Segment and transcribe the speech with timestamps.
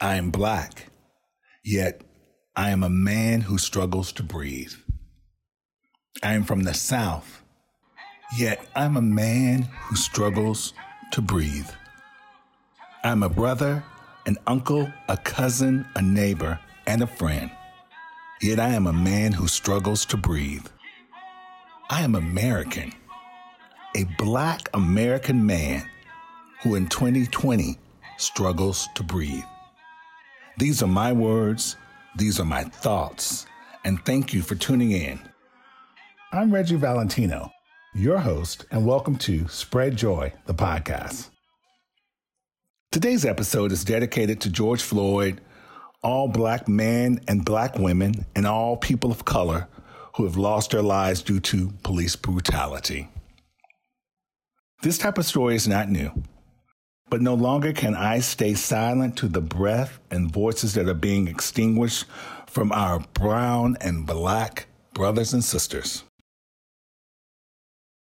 [0.00, 0.90] I am black,
[1.64, 2.02] yet
[2.54, 4.72] I am a man who struggles to breathe.
[6.22, 7.42] I am from the South,
[8.38, 10.72] yet I'm a man who struggles
[11.10, 11.68] to breathe.
[13.02, 13.82] I'm a brother,
[14.24, 17.50] an uncle, a cousin, a neighbor, and a friend,
[18.40, 20.66] yet I am a man who struggles to breathe.
[21.90, 22.92] I am American,
[23.96, 25.90] a black American man
[26.62, 27.76] who in 2020
[28.16, 29.42] struggles to breathe.
[30.58, 31.76] These are my words,
[32.16, 33.46] these are my thoughts,
[33.84, 35.20] and thank you for tuning in.
[36.32, 37.52] I'm Reggie Valentino,
[37.94, 41.28] your host, and welcome to Spread Joy, the podcast.
[42.90, 45.40] Today's episode is dedicated to George Floyd,
[46.02, 49.68] all black men and black women, and all people of color
[50.16, 53.08] who have lost their lives due to police brutality.
[54.82, 56.10] This type of story is not new.
[57.10, 61.26] But no longer can I stay silent to the breath and voices that are being
[61.26, 62.04] extinguished
[62.46, 66.04] from our brown and black brothers and sisters.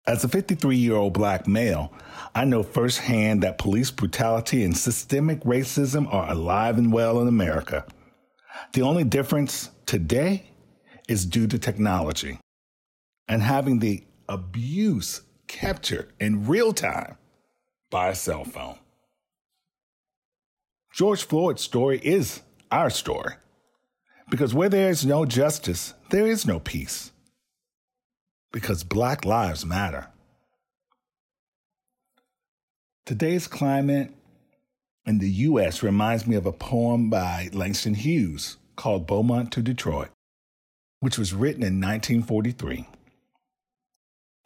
[0.06, 1.94] As a 53 year old black male,
[2.36, 7.86] I know firsthand that police brutality and systemic racism are alive and well in America.
[8.74, 10.52] The only difference today
[11.08, 12.40] is due to technology
[13.28, 17.18] and having the abuse captured in real time
[17.90, 18.78] by a cell phone.
[20.94, 22.42] George Floyd's story is
[22.72, 23.34] our story.
[24.30, 27.12] Because where there is no justice, there is no peace.
[28.52, 30.08] Because Black Lives Matter.
[33.08, 34.12] Today's climate
[35.04, 35.82] in the U.S.
[35.82, 40.10] reminds me of a poem by Langston Hughes called Beaumont to Detroit,
[41.00, 42.88] which was written in 1943.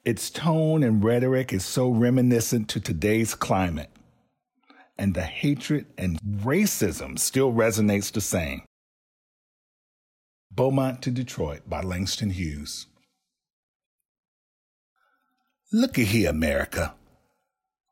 [0.06, 3.90] Its tone and rhetoric is so reminiscent to today's climate
[4.98, 8.64] and the hatred and racism still resonates the same.
[10.52, 12.88] Beaumont to Detroit by Langston Hughes.
[15.72, 16.96] Looky here, America.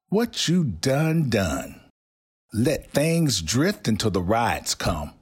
[0.09, 1.81] What you done done.
[2.53, 5.13] Let things drift until the riots come.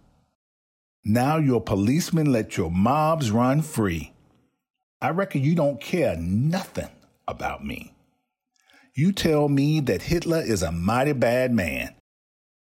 [1.03, 4.13] Now your policemen let your mobs run free.
[5.01, 6.89] I reckon you don't care nothing
[7.27, 7.93] about me.
[8.95, 11.95] You tell me that Hitler is a mighty bad man.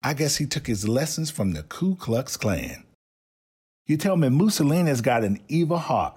[0.00, 2.84] I guess he took his lessons from the Ku Klux Klan.
[3.86, 6.14] You tell me Mussolini's got an evil heart.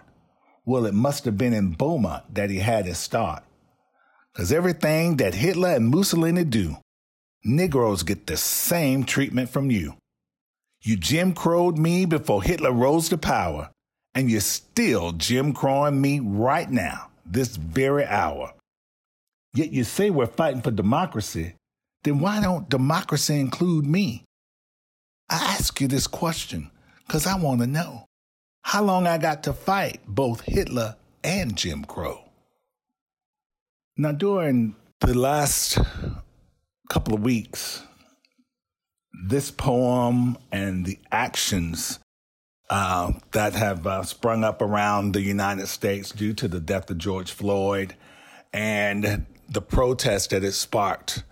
[0.65, 3.41] Well, it must have been in Beaumont that he had his start.
[4.31, 6.77] Because everything that Hitler and Mussolini do,
[7.43, 9.95] Negroes get the same treatment from you.
[10.83, 13.71] You Jim Crowed me before Hitler rose to power,
[14.13, 18.53] and you're still Jim Crowing me right now, this very hour.
[19.57, 21.55] Yet you say we're fighting for democracy.
[22.03, 24.23] Then why don't democracy include me?
[25.31, 26.69] I ask you this question
[27.07, 28.05] because I want to know
[28.61, 32.21] how long I got to fight both Hitler and Jim Crow.
[33.97, 35.79] Now, during the last
[36.87, 37.81] couple of weeks,
[39.25, 41.97] this poem and the actions
[42.69, 46.99] uh, that have uh, sprung up around the United States due to the death of
[46.99, 47.95] George Floyd
[48.53, 51.23] and the protest that it sparked.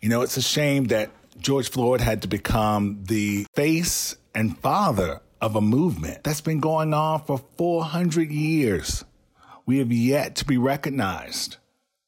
[0.00, 5.20] You know, it's a shame that George Floyd had to become the face and father
[5.40, 9.04] of a movement that's been going on for 400 years.
[9.66, 11.58] We have yet to be recognized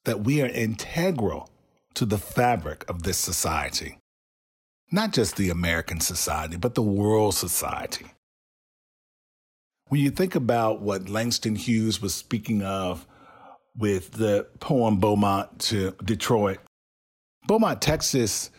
[0.05, 1.51] that we are integral
[1.95, 3.99] to the fabric of this society.
[4.91, 8.07] Not just the American society, but the world society.
[9.89, 13.07] When you think about what Langston Hughes was speaking of
[13.77, 16.59] with the poem Beaumont to Detroit.
[17.47, 18.51] Beaumont, Texas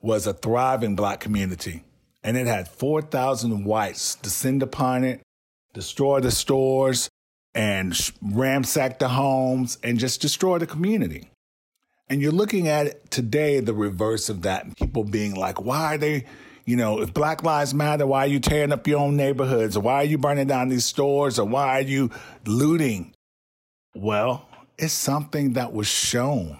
[0.00, 1.84] was a thriving black community,
[2.22, 5.20] and it had 4,000 whites descend upon it,
[5.74, 7.08] destroy the stores,
[7.54, 11.28] and ransack the homes, and just destroy the community.
[12.08, 14.76] And you're looking at today, the reverse of that.
[14.76, 16.24] People being like, why are they,
[16.64, 19.76] you know, if Black Lives Matter, why are you tearing up your own neighborhoods?
[19.76, 21.38] Or why are you burning down these stores?
[21.38, 22.10] Or why are you
[22.46, 23.14] looting?
[23.94, 24.48] Well,
[24.80, 26.58] it's something that was shown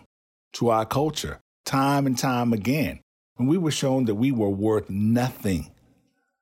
[0.53, 3.01] to our culture time and time again.
[3.37, 5.71] When we were shown that we were worth nothing.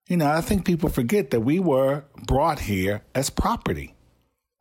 [0.08, 3.94] You know, I think people forget that we were brought here as property.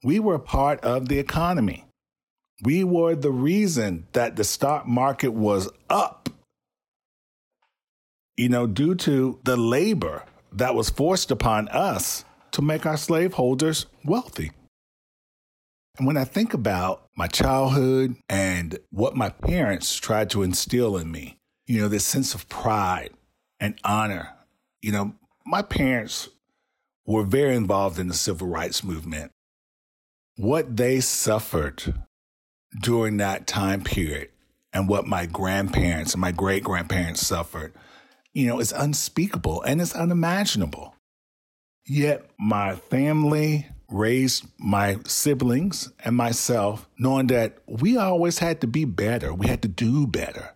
[0.03, 1.85] We were part of the economy.
[2.63, 6.29] We were the reason that the stock market was up,
[8.35, 13.87] you know, due to the labor that was forced upon us to make our slaveholders
[14.03, 14.51] wealthy.
[15.97, 21.11] And when I think about my childhood and what my parents tried to instill in
[21.11, 23.09] me, you know, this sense of pride
[23.59, 24.29] and honor
[24.83, 26.29] You know, my parents
[27.05, 29.31] were very involved in the civil rights movement.
[30.35, 31.95] What they suffered
[32.79, 34.29] during that time period
[34.71, 37.73] and what my grandparents and my great grandparents suffered,
[38.33, 40.93] you know, is unspeakable and it's unimaginable.
[41.87, 48.85] Yet my family raised my siblings and myself knowing that we always had to be
[48.85, 49.33] better.
[49.33, 50.55] We had to do better.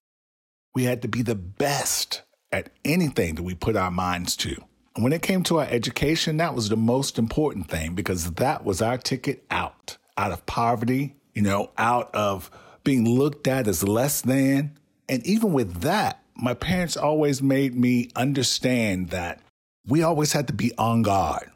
[0.76, 4.56] We had to be the best at anything that we put our minds to.
[4.96, 8.66] And when it came to our education, that was the most important thing because that
[8.66, 12.52] was our ticket out, out of poverty, you know, out of
[12.84, 14.78] being looked at as less than.
[15.08, 19.40] And even with that, my parents always made me understand that
[19.86, 21.51] we always had to be on guard.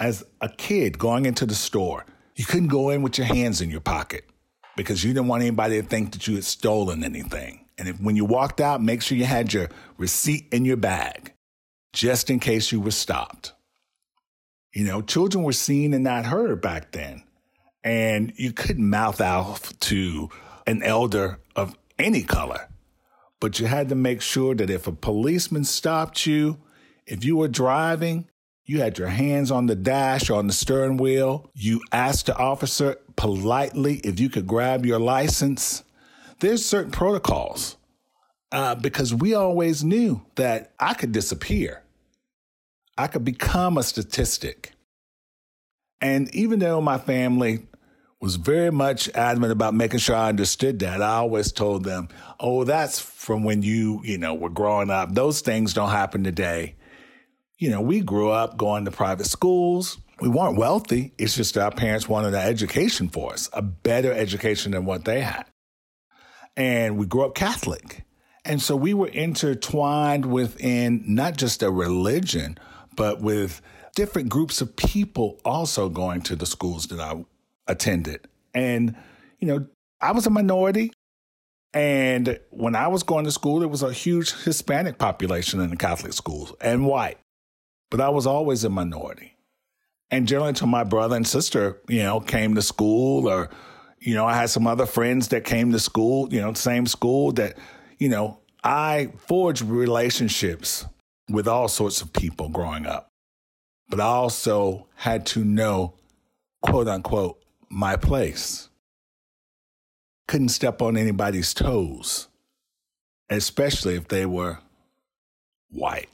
[0.00, 3.70] As a kid going into the store, you couldn't go in with your hands in
[3.70, 4.24] your pocket
[4.76, 7.66] because you didn't want anybody to think that you had stolen anything.
[7.78, 9.68] And if when you walked out, make sure you had your
[9.98, 11.32] receipt in your bag
[11.92, 13.52] just in case you were stopped.
[14.74, 17.22] You know, children were seen and not heard back then.
[17.84, 20.30] And you couldn't mouth out to
[20.66, 22.68] an elder of any color.
[23.40, 26.58] But you had to make sure that if a policeman stopped you,
[27.06, 28.28] if you were driving,
[28.64, 31.50] you had your hands on the dash or on the steering wheel.
[31.54, 35.82] You asked the officer politely if you could grab your license.
[36.40, 37.76] There's certain protocols
[38.50, 41.82] uh, because we always knew that I could disappear.
[42.96, 44.72] I could become a statistic.
[46.00, 47.66] And even though my family
[48.22, 51.02] was very much adamant about making sure I understood that.
[51.02, 52.08] I always told them,
[52.38, 55.12] oh, that's from when you, you know, were growing up.
[55.12, 56.76] Those things don't happen today.
[57.62, 59.96] You know, we grew up going to private schools.
[60.20, 61.12] We weren't wealthy.
[61.16, 65.20] It's just our parents wanted an education for us, a better education than what they
[65.20, 65.44] had.
[66.56, 68.02] And we grew up Catholic.
[68.44, 72.58] And so we were intertwined within not just a religion,
[72.96, 73.62] but with
[73.94, 77.24] different groups of people also going to the schools that I
[77.68, 78.26] attended.
[78.52, 78.96] And,
[79.38, 79.66] you know,
[80.00, 80.90] I was a minority.
[81.72, 85.76] And when I was going to school, there was a huge Hispanic population in the
[85.76, 87.18] Catholic schools and white.
[87.92, 89.36] But I was always a minority.
[90.10, 93.50] And generally, until my brother and sister, you know, came to school, or,
[94.00, 97.32] you know, I had some other friends that came to school, you know, same school
[97.32, 97.58] that,
[97.98, 100.86] you know, I forged relationships
[101.28, 103.08] with all sorts of people growing up.
[103.90, 105.92] But I also had to know,
[106.62, 108.70] quote unquote, my place.
[110.28, 112.28] Couldn't step on anybody's toes,
[113.28, 114.60] especially if they were
[115.68, 116.08] white.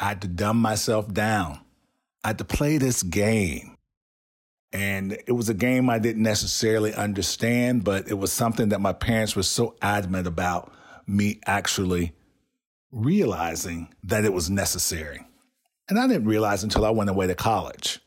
[0.00, 1.60] I had to dumb myself down.
[2.24, 3.76] I had to play this game.
[4.72, 8.92] And it was a game I didn't necessarily understand, but it was something that my
[8.92, 10.72] parents were so adamant about
[11.06, 12.14] me actually
[12.92, 15.26] realizing that it was necessary.
[15.88, 18.00] And I didn't realize until I went away to college.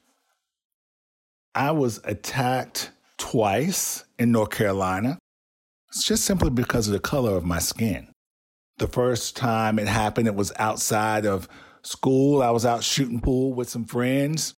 [1.54, 5.20] I was attacked twice in North Carolina.
[5.90, 8.08] It's just simply because of the color of my skin.
[8.78, 11.48] The first time it happened, it was outside of
[11.84, 12.42] school.
[12.42, 14.56] I was out shooting pool with some friends.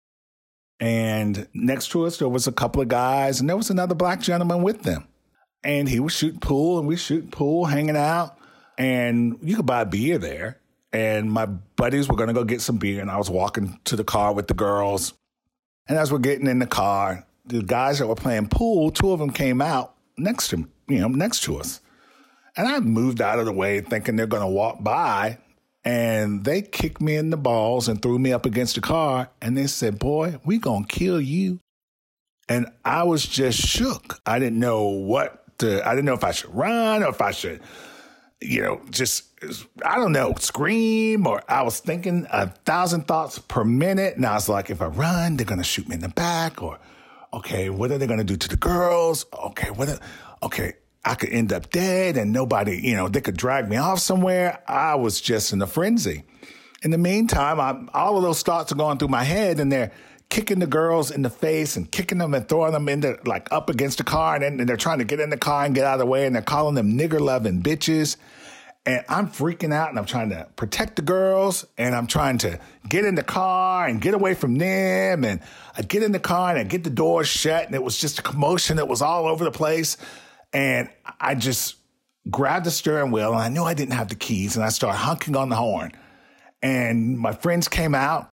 [0.80, 4.20] And next to us, there was a couple of guys, and there was another black
[4.20, 5.08] gentleman with them.
[5.64, 8.38] And he was shooting pool, and we shooting pool, hanging out.
[8.78, 10.60] And you could buy beer there.
[10.92, 13.96] And my buddies were going to go get some beer, and I was walking to
[13.96, 15.14] the car with the girls.
[15.88, 19.20] And as we're getting in the car, the guys that were playing pool, two of
[19.20, 21.82] them came out next to you know next to us,
[22.56, 25.40] and I moved out of the way thinking they're going to walk by,
[25.86, 29.58] and they kicked me in the balls and threw me up against the car, and
[29.58, 31.60] they said, "Boy, we gonna kill you."
[32.50, 34.20] And I was just shook.
[34.26, 35.88] I didn't know what to.
[35.88, 37.62] I didn't know if I should run or if I should
[38.44, 39.24] you know, just,
[39.86, 44.18] I don't know, scream or I was thinking a thousand thoughts per minute.
[44.18, 46.62] And I was like, if I run, they're going to shoot me in the back
[46.62, 46.80] or,
[47.34, 49.26] okay, what are they going to do to the girls?
[49.34, 50.00] Okay, what, are,
[50.44, 50.74] okay,
[51.06, 54.64] I could end up dead and nobody, you know, they could drag me off somewhere.
[54.68, 56.24] I was just in a frenzy.
[56.82, 59.92] In the meantime, I'm, all of those thoughts are going through my head and they're
[60.30, 63.70] kicking the girls in the face and kicking them and throwing them into like up
[63.70, 64.36] against the car.
[64.36, 66.26] And and they're trying to get in the car and get out of the way.
[66.26, 68.18] And they're calling them nigger loving bitches.
[68.86, 72.60] And I'm freaking out and I'm trying to protect the girls and I'm trying to
[72.90, 75.24] get in the car and get away from them.
[75.24, 75.40] And
[75.78, 78.20] I get in the car and I get the doors shut and it was just
[78.20, 79.96] a commotion that was all over the place.
[80.54, 81.76] And I just
[82.30, 84.98] grabbed the steering wheel and I knew I didn't have the keys and I started
[84.98, 85.92] honking on the horn.
[86.62, 88.30] And my friends came out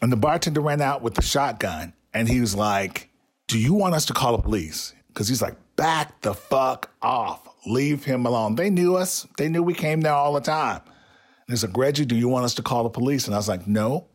[0.00, 3.10] and the bartender ran out with the shotgun and he was like,
[3.46, 4.94] Do you want us to call the police?
[5.08, 7.46] Because he's like, Back the fuck off.
[7.64, 8.56] Leave him alone.
[8.56, 9.26] They knew us.
[9.36, 10.80] They knew we came there all the time.
[10.84, 13.26] And he's like, Reggie, do you want us to call the police?
[13.26, 14.06] And I was like, no,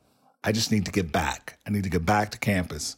[0.43, 1.57] I just need to get back.
[1.65, 2.97] I need to get back to campus.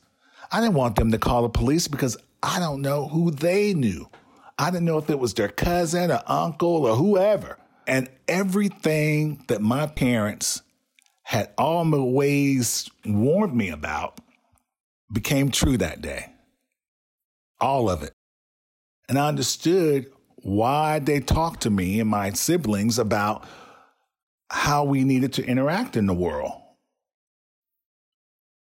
[0.52, 4.10] I didn't want them to call the police because I don't know who they knew.
[4.58, 7.58] I didn't know if it was their cousin or uncle or whoever.
[7.88, 10.62] And everything that my parents
[11.24, 14.20] had always warned me about
[15.12, 16.32] became true that day.
[17.60, 18.14] All of it.
[19.08, 23.46] And I understood why they talked to me and my siblings about
[24.50, 26.52] how we needed to interact in the world.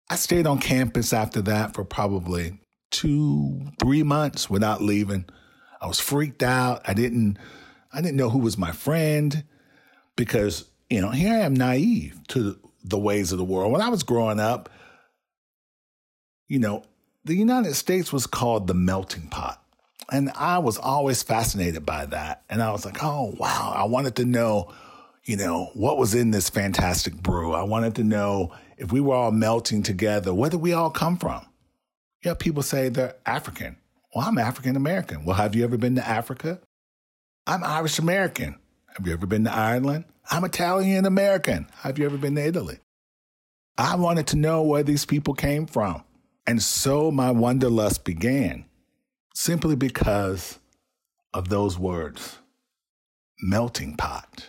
[0.08, 5.24] I stayed on campus after that for probably two, three months without leaving.
[5.80, 6.82] I was freaked out.
[6.86, 7.38] I didn't
[7.92, 9.44] I didn't know who was my friend
[10.16, 13.72] because, you know, here I am naive to the ways of the world.
[13.72, 14.68] When I was growing up,
[16.48, 16.84] you know,
[17.24, 19.62] the United States was called the melting pot.
[20.12, 22.42] And I was always fascinated by that.
[22.48, 23.72] And I was like, oh, wow.
[23.74, 24.72] I wanted to know,
[25.24, 27.52] you know, what was in this fantastic brew.
[27.52, 31.16] I wanted to know if we were all melting together, where did we all come
[31.16, 31.46] from?
[32.24, 33.76] Yeah, people say they're African.
[34.14, 35.24] Well, I'm African American.
[35.24, 36.60] Well, have you ever been to Africa?
[37.46, 38.56] I'm Irish American.
[38.96, 40.04] Have you ever been to Ireland?
[40.30, 41.68] I'm Italian American.
[41.76, 42.78] Have you ever been to Italy?
[43.78, 46.02] I wanted to know where these people came from.
[46.46, 48.64] And so my wanderlust began
[49.34, 50.58] simply because
[51.32, 52.38] of those words
[53.40, 54.48] melting pot.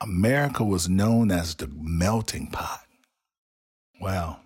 [0.00, 2.86] America was known as the melting pot.
[4.00, 4.40] Well,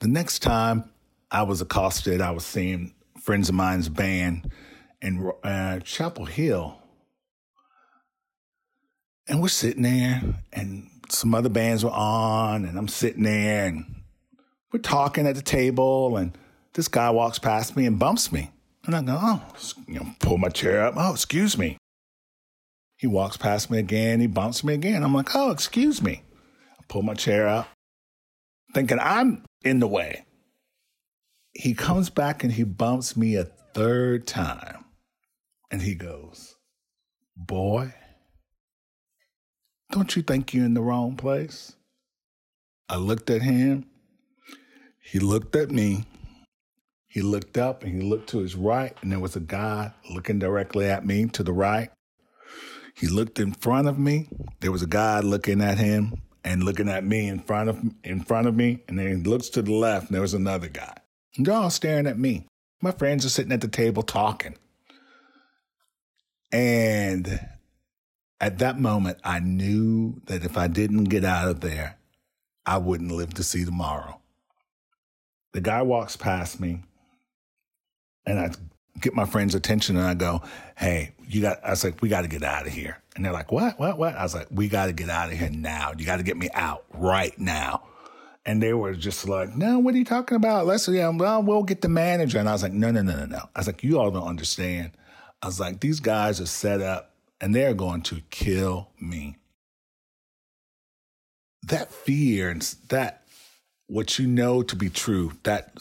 [0.00, 0.84] the next time
[1.30, 4.50] I was accosted, I was seeing friends of mine's band
[5.00, 6.76] in uh, Chapel Hill.
[9.28, 10.22] And we're sitting there,
[10.52, 14.02] and some other bands were on, and I'm sitting there, and
[14.72, 16.36] we're talking at the table, and
[16.72, 18.50] this guy walks past me and bumps me.
[18.86, 19.42] And I go, oh,
[19.86, 20.94] you know, pull my chair up.
[20.96, 21.76] Oh, excuse me.
[22.96, 24.20] He walks past me again.
[24.20, 25.04] He bumps me again.
[25.04, 26.22] I'm like, oh, excuse me.
[26.78, 27.68] I pull my chair up,
[28.74, 30.24] thinking I'm in the way.
[31.52, 34.84] He comes back and he bumps me a third time.
[35.70, 36.56] And he goes,
[37.36, 37.94] boy,
[39.92, 41.76] don't you think you're in the wrong place?
[42.88, 43.86] I looked at him.
[45.00, 46.06] He looked at me.
[47.06, 50.38] He looked up and he looked to his right, and there was a guy looking
[50.38, 51.90] directly at me to the right.
[52.94, 54.28] He looked in front of me.
[54.60, 58.22] There was a guy looking at him and looking at me in front of in
[58.22, 60.99] front of me, and then he looks to the left, and there was another guy.
[61.38, 62.46] They're all staring at me.
[62.82, 64.56] My friends are sitting at the table talking.
[66.52, 67.48] And
[68.40, 71.98] at that moment, I knew that if I didn't get out of there,
[72.66, 74.20] I wouldn't live to see tomorrow.
[75.52, 76.82] The guy walks past me
[78.26, 78.50] and I
[79.00, 80.42] get my friend's attention and I go,
[80.76, 83.00] Hey, you got, I was like, we got to get out of here.
[83.14, 84.14] And they're like, what, what, what?
[84.14, 85.92] I was like, we got to get out of here now.
[85.96, 87.82] You got to get me out right now.
[88.46, 90.66] And they were just like, no, what are you talking about?
[90.66, 92.38] Let's, yeah, well, we'll get the manager.
[92.38, 93.48] And I was like, no, no, no, no, no.
[93.54, 94.92] I was like, you all don't understand.
[95.42, 99.36] I was like, these guys are set up and they're going to kill me.
[101.66, 103.24] That fear and that,
[103.88, 105.72] what you know to be true, that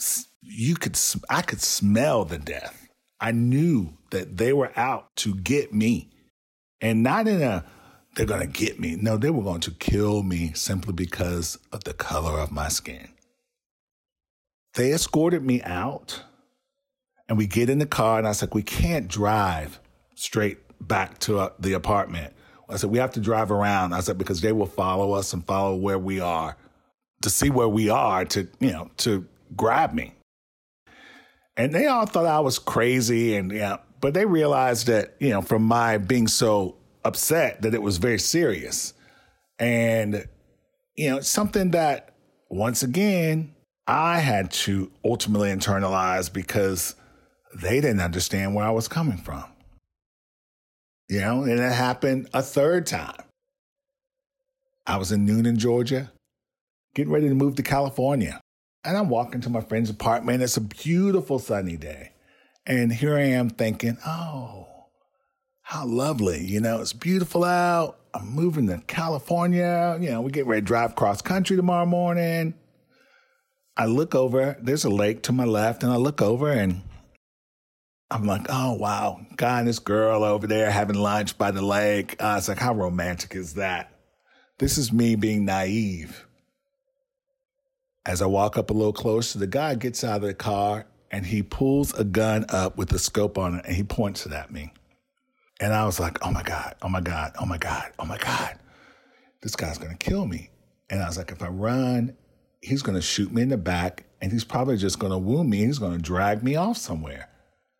[0.42, 1.00] you could,
[1.30, 2.88] I could smell the death.
[3.22, 6.10] I knew that they were out to get me
[6.82, 7.64] and not in a,
[8.16, 8.96] they're going to get me.
[8.96, 13.10] No, they were going to kill me simply because of the color of my skin.
[14.74, 16.24] They escorted me out
[17.28, 19.80] and we get in the car and I was like, we can't drive
[20.16, 22.34] straight back to uh, the apartment.
[22.68, 23.94] I said, we have to drive around.
[23.94, 26.56] I said, because they will follow us and follow where we are
[27.22, 30.14] to see where we are to, you know, to grab me.
[31.58, 35.42] And they all thought I was crazy and, yeah, but they realized that, you know,
[35.42, 38.94] from my being so upset that it was very serious.
[39.58, 40.28] And,
[40.96, 42.16] you know, something that
[42.50, 43.54] once again,
[43.88, 46.96] I had to ultimately internalize because
[47.56, 49.46] they didn't understand where I was coming from.
[51.10, 53.24] You know, and it happened a third time.
[54.86, 56.12] I was in Newnan, Georgia,
[56.94, 58.40] getting ready to move to California.
[58.84, 60.44] And I'm walking to my friend's apartment.
[60.44, 62.14] It's a beautiful sunny day.
[62.66, 64.68] And here I am thinking, oh,
[65.70, 66.44] how lovely.
[66.44, 68.00] You know, it's beautiful out.
[68.12, 70.00] I'm moving to California.
[70.02, 72.56] You know, we get ready to drive cross country tomorrow morning.
[73.78, 76.82] I look over, there's a lake to my left, and I look over and
[78.10, 82.16] I'm like, oh, wow, guy and this girl over there having lunch by the lake.
[82.20, 83.94] Uh, it's like, how romantic is that?
[84.58, 86.26] This is me being naive.
[88.08, 91.28] As I walk up a little closer, the guy gets out of the car and
[91.28, 94.52] he pulls a gun up with a scope on it and he points it at
[94.52, 94.74] me.
[95.60, 98.18] And I was like, oh my God, oh my God, oh my God, oh my
[98.18, 98.58] God.
[99.42, 100.50] this guy's to kill me.
[100.90, 102.16] And I was like, if I run,
[102.62, 105.60] he's to shoot me in the back and he's probably just to wound me.
[105.60, 107.30] He's to drag me off somewhere.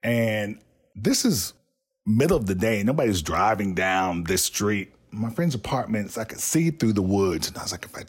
[0.04, 0.60] And
[0.96, 1.54] this is
[2.06, 2.84] middle of the day.
[2.84, 4.94] Nobody's driving down this street.
[5.12, 7.48] My friend's apartments, I could see through the woods.
[7.48, 8.04] And I was like, if I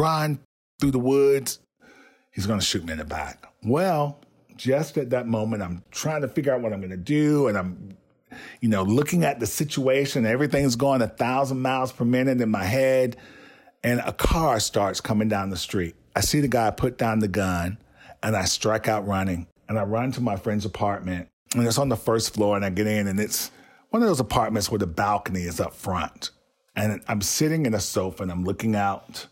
[0.00, 0.38] run
[0.80, 1.58] through the woods,
[2.30, 3.46] he's to shoot me in the back.
[3.62, 4.20] Well,
[4.56, 7.48] just at that moment, I'm trying to figure out what I'm to do.
[7.48, 7.96] And I'm,
[8.60, 10.26] you know, looking at the situation.
[10.26, 13.16] Everything's going a thousand miles per minute in my head.
[13.82, 15.94] And a car starts coming down the street.
[16.16, 17.78] I see the guy put down the gun
[18.22, 19.46] and I strike out running.
[19.68, 22.56] And I run to my friend's apartment and it's on the first floor.
[22.56, 23.50] And I get in and it's
[23.90, 26.30] one of those apartments where the balcony is up front.
[26.76, 29.26] And I'm sitting in a sofa and I'm looking out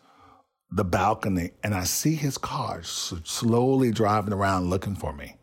[0.71, 5.37] the balcony and I see his car slowly driving around looking for me.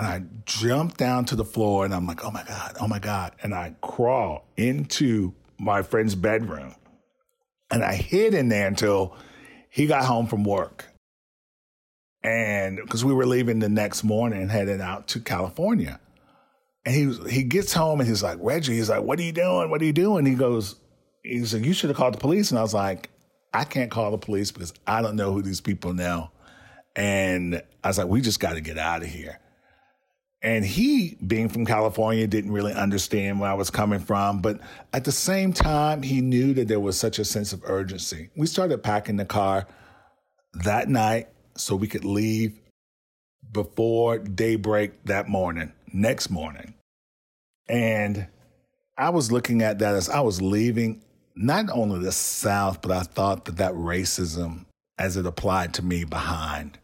[0.00, 2.98] And I jump down to the floor and I'm like, oh my God, oh my
[2.98, 3.34] God.
[3.42, 6.74] And I crawl into my friend's bedroom
[7.70, 9.14] and I hid in there until
[9.68, 10.86] he got home from work.
[12.22, 16.00] And because we were leaving the next morning heading out to California.
[16.86, 19.68] And he he gets home and he's like, Reggie, he's like, what are you doing?
[19.68, 20.24] What are you doing?
[20.24, 20.76] He goes,
[21.22, 22.50] he's like, you should have called the police.
[22.50, 23.10] And I was like,
[23.52, 26.30] I can't call the police because I don't know who these people know.
[26.96, 29.40] And I was like, we just got to get out of here.
[30.42, 34.40] And he, being from California, didn't really understand where I was coming from.
[34.40, 34.60] But
[34.92, 38.30] at the same time, he knew that there was such a sense of urgency.
[38.36, 39.66] We started packing the car
[40.54, 42.58] that night so we could leave
[43.52, 46.74] before daybreak that morning, next morning.
[47.68, 48.26] And
[48.96, 51.02] I was looking at that as I was leaving
[51.36, 54.64] not only the South, but I thought that that racism
[54.98, 56.78] as it applied to me behind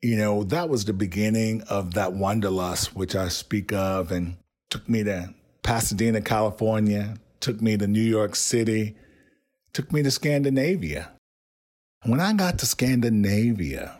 [0.00, 4.36] you know, that was the beginning of that wanderlust, which I speak of, and
[4.70, 8.96] took me to Pasadena, California, took me to New York City,
[9.72, 11.10] took me to Scandinavia.
[12.04, 13.98] When I got to Scandinavia,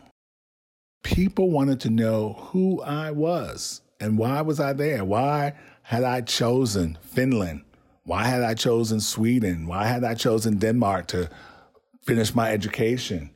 [1.03, 5.03] people wanted to know who I was and why was I there?
[5.03, 7.63] Why had I chosen Finland?
[8.03, 9.67] Why had I chosen Sweden?
[9.67, 11.29] Why had I chosen Denmark to
[12.03, 13.31] finish my education?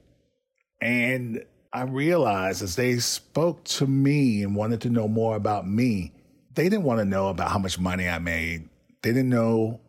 [0.82, 1.43] And
[1.76, 6.14] I realized as they spoke to me and wanted to know more about me,
[6.54, 8.70] they didn't want to know about how much money I made.
[9.02, 9.82] They didn't know,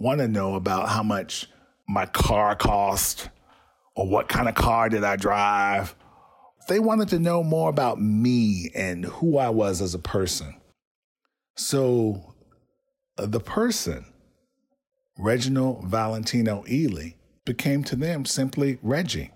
[0.00, 1.46] want to know about how much
[1.86, 3.28] my car cost
[3.94, 5.94] or what kind of car did I drive.
[6.66, 10.54] They wanted to know more about me and who I was as a person.
[11.56, 12.34] So
[13.18, 14.06] the person,
[15.18, 17.10] Reginald Valentino Ely,
[17.44, 19.30] became to them simply Reggie.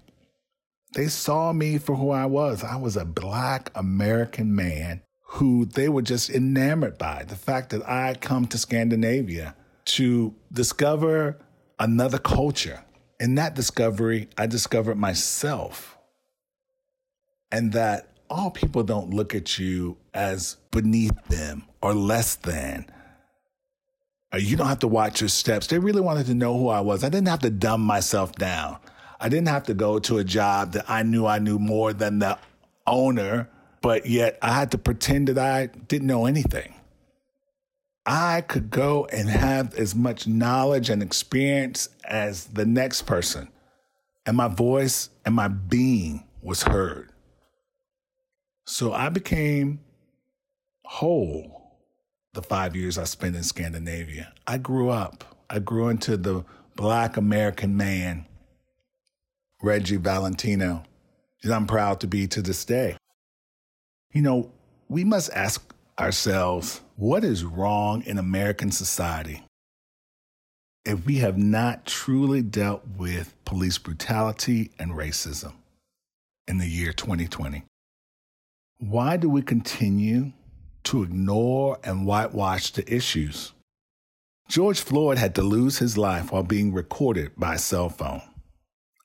[0.95, 2.63] They saw me for who I was.
[2.63, 7.89] I was a black American man who they were just enamored by the fact that
[7.89, 9.55] I had come to Scandinavia
[9.87, 11.39] to discover
[11.79, 12.85] another culture.
[13.19, 15.97] In that discovery, I discovered myself
[17.51, 22.87] and that all people don't look at you as beneath them or less than.
[24.33, 25.67] Or you don't have to watch your steps.
[25.67, 27.05] They really wanted to know who I was.
[27.05, 28.79] I didn't have to dumb myself down.
[29.23, 32.19] I didn't have to go to a job that I knew I knew more than
[32.19, 32.41] the
[32.89, 33.49] owner,
[33.81, 36.75] but yet I had to pretend that I didn't know anything.
[38.05, 43.49] I could go and have as much knowledge and experience as the next person,
[44.27, 47.13] and my voice and my being was heard.
[48.67, 49.79] So I became
[50.85, 51.79] whole
[52.33, 54.33] the five years I spent in Scandinavia.
[54.49, 55.45] I grew up.
[55.49, 58.27] I grew into the Black American man
[59.63, 60.83] Reggie Valentino.
[61.43, 62.97] And I'm proud to be to this day.
[64.13, 64.51] You know,
[64.89, 69.43] we must ask ourselves what is wrong in American society
[70.85, 75.53] if we have not truly dealt with police brutality and racism
[76.49, 77.65] in the year 2020?
[78.79, 80.33] Why do we continue
[80.85, 83.53] to ignore and whitewash the issues?
[84.49, 88.23] George Floyd had to lose his life while being recorded by cell phone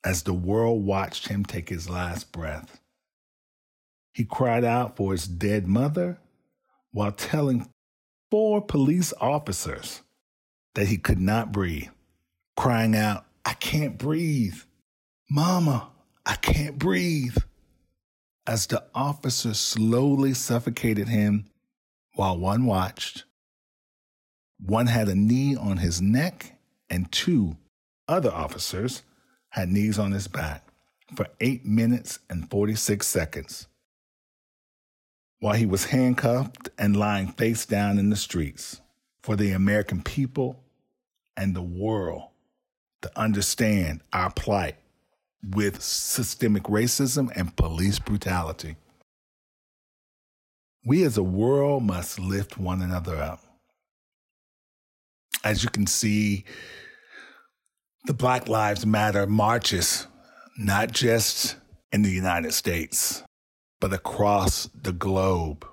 [0.07, 2.79] as the world watched him take his last breath.
[4.13, 6.17] He cried out for his dead mother
[6.93, 7.69] while telling
[8.31, 10.03] four police officers
[10.75, 11.89] that he could not breathe,
[12.55, 14.55] crying out, I can't breathe.
[15.29, 15.89] Mama,
[16.25, 17.35] I can't breathe.
[18.47, 21.47] As the officer slowly suffocated him
[22.13, 23.25] while one watched,
[24.57, 26.53] one had a knee on his neck,
[26.89, 27.57] and two
[28.07, 29.03] other officers
[29.57, 30.67] had knees on his back
[31.15, 33.67] for 8 minutes and 46 seconds
[35.39, 38.81] while he was handcuffed and lying face down in the streets
[39.23, 40.59] for the American people
[41.35, 42.21] and the world
[43.01, 44.75] to understand our plight
[45.43, 48.75] with systemic racism and police brutality.
[50.85, 53.43] We as a world must lift one another up.
[55.43, 56.45] As you can see,
[58.07, 60.07] the Black Lives Matter marches,
[60.57, 61.57] not just
[61.91, 63.21] in the United States,
[63.81, 65.67] but across the globe.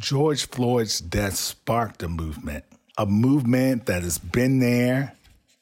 [0.00, 2.64] George Floyd's death sparked a movement,
[2.96, 5.12] a movement that has been there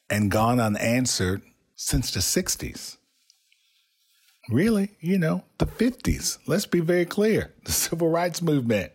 [0.09, 1.42] and gone unanswered
[1.74, 2.96] since the 60s.
[4.48, 6.38] Really, you know, the 50s.
[6.46, 8.92] Let's be very clear the civil rights movement.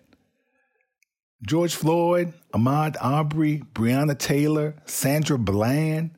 [1.41, 6.11] George Floyd, Ahmaud Arbery, Breonna Taylor, Sandra Bland,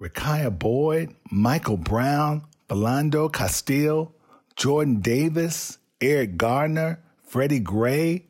[0.00, 4.14] Rekia Boyd, Michael Brown, Philando Castile,
[4.56, 8.24] Jordan Davis, Eric Gardner, Freddie Gray,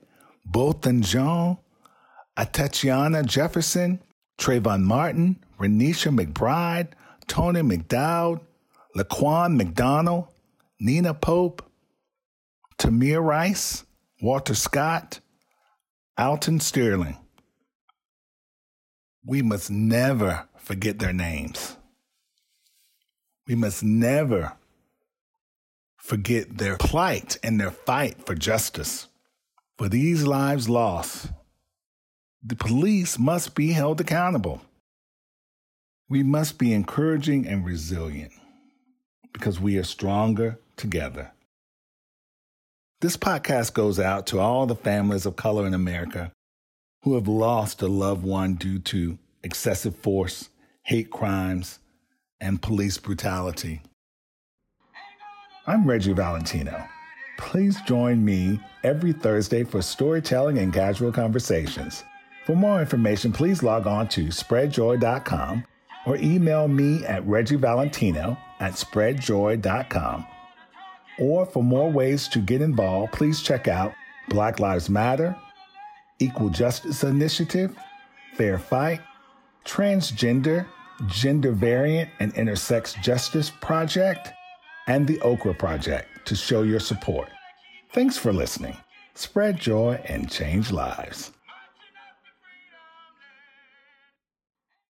[0.44, 1.58] Botham Jean,
[2.36, 4.00] Atatiana Jefferson,
[4.38, 6.88] Trayvon Martin, Renisha McBride,
[7.28, 8.40] Tony McDowell,
[8.96, 10.26] Laquan McDonald,
[10.80, 11.62] Nina Pope,
[12.78, 13.84] Tamir Rice,
[14.20, 15.20] Walter Scott,
[16.16, 17.16] Alton Sterling.
[19.26, 21.76] We must never forget their names.
[23.48, 24.52] We must never
[25.96, 29.08] forget their plight and their fight for justice.
[29.76, 31.32] For these lives lost,
[32.44, 34.62] the police must be held accountable.
[36.08, 38.32] We must be encouraging and resilient
[39.32, 41.33] because we are stronger together.
[43.04, 46.32] This podcast goes out to all the families of color in America
[47.02, 50.48] who have lost a loved one due to excessive force,
[50.84, 51.80] hate crimes,
[52.40, 53.82] and police brutality.
[55.66, 56.82] I'm Reggie Valentino.
[57.36, 62.04] Please join me every Thursday for storytelling and casual conversations.
[62.46, 65.66] For more information, please log on to spreadjoy.com
[66.06, 70.26] or email me at reggievalentino at spreadjoy.com.
[71.18, 73.94] Or for more ways to get involved, please check out
[74.28, 75.36] Black Lives Matter,
[76.18, 77.76] Equal Justice Initiative,
[78.34, 79.00] Fair Fight,
[79.64, 80.66] Transgender,
[81.06, 84.32] Gender Variant, and Intersex Justice Project,
[84.86, 87.28] and the Okra Project to show your support.
[87.92, 88.76] Thanks for listening.
[89.14, 91.30] Spread joy and change lives.